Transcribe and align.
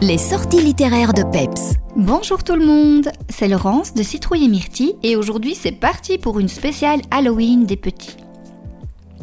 Les 0.00 0.16
sorties 0.16 0.62
littéraires 0.62 1.12
de 1.12 1.24
Peps. 1.24 1.74
Bonjour 1.96 2.44
tout 2.44 2.54
le 2.54 2.64
monde, 2.64 3.10
c'est 3.28 3.48
Laurence 3.48 3.94
de 3.94 4.04
Citrouille 4.04 4.44
et 4.44 4.48
Myrtille 4.48 4.94
et 5.02 5.16
aujourd'hui 5.16 5.56
c'est 5.56 5.72
parti 5.72 6.18
pour 6.18 6.38
une 6.38 6.46
spéciale 6.46 7.00
Halloween 7.10 7.66
des 7.66 7.76
petits. 7.76 8.16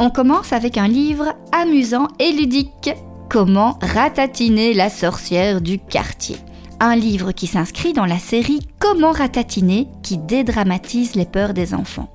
On 0.00 0.10
commence 0.10 0.52
avec 0.52 0.76
un 0.76 0.88
livre 0.88 1.32
amusant 1.52 2.08
et 2.18 2.32
ludique. 2.32 2.90
Comment 3.30 3.78
ratatiner 3.82 4.74
la 4.74 4.90
sorcière 4.90 5.60
du 5.60 5.78
quartier? 5.78 6.38
Un 6.80 6.96
livre 6.96 7.32
qui 7.32 7.46
s'inscrit 7.46 7.92
dans 7.92 8.04
la 8.04 8.18
série 8.18 8.60
Comment 8.78 9.12
ratatiner 9.12 9.88
qui 10.02 10.18
dédramatise 10.18 11.14
les 11.14 11.24
peurs 11.24 11.54
des 11.54 11.72
enfants. 11.72 12.08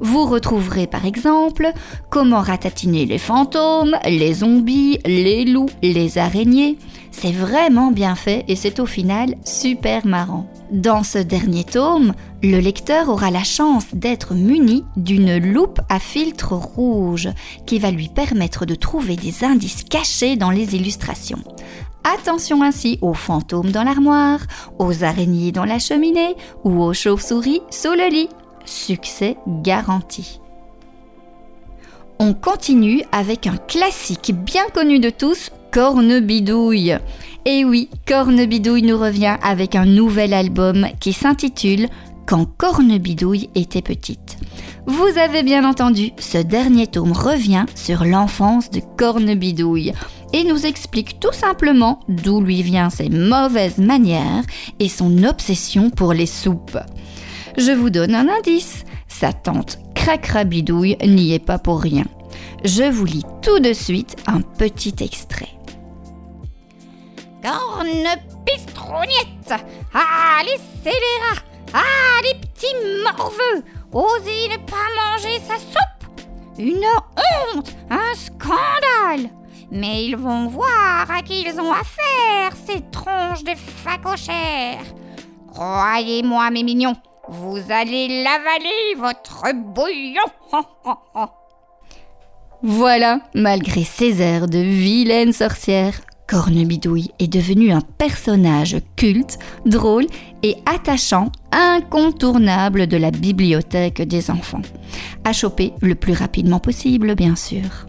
Vous 0.00 0.26
retrouverez 0.26 0.86
par 0.86 1.04
exemple 1.04 1.70
comment 2.08 2.40
ratatiner 2.40 3.04
les 3.04 3.18
fantômes, 3.18 3.96
les 4.04 4.34
zombies, 4.34 4.98
les 5.04 5.44
loups, 5.44 5.70
les 5.82 6.18
araignées. 6.18 6.78
C'est 7.10 7.32
vraiment 7.32 7.90
bien 7.90 8.14
fait 8.14 8.44
et 8.48 8.54
c'est 8.54 8.78
au 8.78 8.86
final 8.86 9.34
super 9.44 10.06
marrant. 10.06 10.46
Dans 10.70 11.02
ce 11.02 11.18
dernier 11.18 11.64
tome, 11.64 12.14
le 12.42 12.58
lecteur 12.58 13.08
aura 13.08 13.30
la 13.30 13.42
chance 13.42 13.86
d'être 13.92 14.34
muni 14.34 14.84
d'une 14.96 15.38
loupe 15.38 15.80
à 15.88 15.98
filtre 15.98 16.52
rouge 16.52 17.28
qui 17.66 17.78
va 17.78 17.90
lui 17.90 18.08
permettre 18.08 18.66
de 18.66 18.74
trouver 18.76 19.16
des 19.16 19.44
indices 19.44 19.82
cachés 19.82 20.36
dans 20.36 20.50
les 20.50 20.76
illustrations. 20.76 21.42
Attention 22.14 22.62
ainsi 22.62 22.98
aux 23.02 23.12
fantômes 23.12 23.70
dans 23.70 23.82
l'armoire, 23.82 24.40
aux 24.78 25.04
araignées 25.04 25.52
dans 25.52 25.66
la 25.66 25.78
cheminée 25.78 26.36
ou 26.64 26.82
aux 26.82 26.94
chauves-souris 26.94 27.60
sous 27.70 27.92
le 27.92 28.08
lit 28.10 28.30
succès 28.64 29.36
garanti. 29.46 30.40
On 32.18 32.32
continue 32.32 33.02
avec 33.12 33.46
un 33.46 33.56
classique 33.56 34.32
bien 34.34 34.66
connu 34.72 35.00
de 35.00 35.10
tous, 35.10 35.50
Cornebidouille. 35.70 36.96
Et 37.44 37.64
oui, 37.66 37.90
Cornebidouille 38.06 38.82
nous 38.82 38.98
revient 38.98 39.36
avec 39.42 39.74
un 39.74 39.84
nouvel 39.84 40.32
album 40.32 40.86
qui 41.00 41.12
s'intitule 41.12 41.88
Quand 42.26 42.46
Cornebidouille 42.46 43.50
était 43.54 43.82
petite. 43.82 44.38
Vous 44.86 45.18
avez 45.18 45.42
bien 45.42 45.68
entendu, 45.68 46.12
ce 46.18 46.38
dernier 46.38 46.86
tome 46.86 47.12
revient 47.12 47.66
sur 47.74 48.06
l'enfance 48.06 48.70
de 48.70 48.80
Cornebidouille 48.96 49.92
et 50.32 50.44
nous 50.44 50.66
explique 50.66 51.20
tout 51.20 51.32
simplement 51.32 52.00
d'où 52.08 52.40
lui 52.40 52.62
viennent 52.62 52.90
ses 52.90 53.08
mauvaises 53.08 53.78
manières 53.78 54.44
et 54.78 54.88
son 54.88 55.24
obsession 55.24 55.90
pour 55.90 56.12
les 56.12 56.26
soupes. 56.26 56.78
Je 57.56 57.72
vous 57.72 57.90
donne 57.90 58.14
un 58.14 58.28
indice. 58.28 58.84
Sa 59.08 59.32
tante 59.32 59.78
Cracrabidouille 59.94 60.96
n'y 61.04 61.32
est 61.34 61.38
pas 61.44 61.58
pour 61.58 61.80
rien. 61.80 62.04
Je 62.64 62.84
vous 62.84 63.04
lis 63.04 63.24
tout 63.42 63.58
de 63.58 63.72
suite 63.72 64.16
un 64.26 64.40
petit 64.40 64.94
extrait. 65.00 65.48
Corne 67.42 68.06
pistrognette 68.44 69.62
Ah, 69.94 70.40
les 70.44 70.58
scélérats 70.82 71.42
Ah, 71.72 72.20
les 72.22 72.38
petits 72.40 72.74
morveux 73.04 73.64
Osez 73.92 74.48
ne 74.50 74.56
pas 74.66 74.76
manger 74.96 75.40
sa 75.46 75.56
soupe 75.56 76.26
Une 76.58 76.84
honte 77.54 77.74
Un 77.90 78.14
scandale 78.14 79.30
Mais 79.70 80.04
ils 80.04 80.16
vont 80.16 80.48
voir 80.48 81.06
à 81.10 81.22
qui 81.22 81.42
ils 81.42 81.60
ont 81.60 81.72
affaire, 81.72 82.56
ces 82.66 82.82
tronches 82.90 83.44
de 83.44 83.54
facochères 83.54 84.84
Croyez-moi, 85.52 86.50
mes 86.50 86.62
mignons, 86.62 86.96
vous 87.28 87.58
allez 87.68 88.22
l'avaler, 88.22 88.94
votre 88.96 89.52
bouillon 89.54 90.22
Voilà, 92.62 93.20
malgré 93.34 93.84
ses 93.84 94.20
airs 94.20 94.48
de 94.48 94.58
vilaine 94.58 95.32
sorcière, 95.32 96.00
Cornebidouille 96.28 97.10
est 97.18 97.32
devenu 97.32 97.72
un 97.72 97.80
personnage 97.80 98.76
culte, 98.96 99.38
drôle 99.64 100.06
et 100.42 100.56
attachant, 100.66 101.32
incontournable 101.52 102.86
de 102.86 102.96
la 102.96 103.10
bibliothèque 103.10 104.02
des 104.02 104.30
enfants. 104.30 104.62
À 105.24 105.32
choper 105.32 105.72
le 105.80 105.94
plus 105.94 106.12
rapidement 106.12 106.60
possible, 106.60 107.14
bien 107.14 107.34
sûr. 107.34 107.87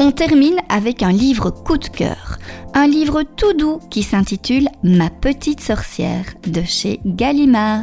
On 0.00 0.12
termine 0.12 0.58
avec 0.68 1.02
un 1.02 1.10
livre 1.10 1.50
coup 1.50 1.76
de 1.76 1.88
cœur, 1.88 2.38
un 2.72 2.86
livre 2.86 3.24
tout 3.24 3.52
doux 3.52 3.80
qui 3.90 4.04
s'intitule 4.04 4.68
Ma 4.84 5.10
petite 5.10 5.60
sorcière 5.60 6.24
de 6.46 6.62
chez 6.62 7.00
Gallimard. 7.04 7.82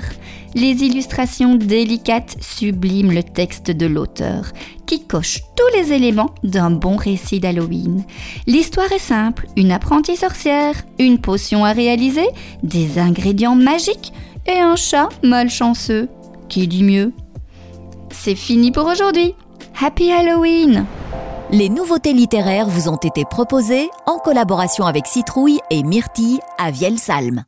Les 0.54 0.86
illustrations 0.86 1.56
délicates 1.56 2.38
subliment 2.40 3.12
le 3.12 3.22
texte 3.22 3.70
de 3.70 3.86
l'auteur, 3.86 4.46
qui 4.86 5.06
coche 5.06 5.42
tous 5.58 5.78
les 5.78 5.92
éléments 5.92 6.34
d'un 6.46 6.72
bon 6.72 6.96
récit 6.96 7.42
d'Halloween. 7.42 8.06
L'histoire 8.48 8.94
est 8.94 8.98
simple, 8.98 9.48
une 9.58 9.74
apprentie 9.74 10.16
sorcière, 10.16 10.76
une 11.00 11.20
potion 11.20 11.66
à 11.66 11.74
réaliser, 11.74 12.28
des 12.64 12.98
ingrédients 12.98 13.56
magiques 13.56 14.14
et 14.48 14.60
un 14.60 14.78
chat 14.78 15.10
malchanceux. 15.22 16.08
Qui 16.48 16.66
dit 16.70 16.84
mieux? 16.84 17.12
C'est 18.10 18.36
fini 18.36 18.72
pour 18.72 18.86
aujourd'hui. 18.86 19.34
Happy 19.82 20.14
Halloween 20.14 20.86
Les 21.58 21.70
nouveautés 21.70 22.12
littéraires 22.12 22.68
vous 22.68 22.90
ont 22.90 22.98
été 22.98 23.24
proposées 23.24 23.90
en 24.06 24.18
collaboration 24.18 24.86
avec 24.88 25.08
Citrouille 25.08 25.62
et 25.72 25.84
Myrtille 25.84 26.42
à 26.58 26.70
Vielsalm. 26.70 27.46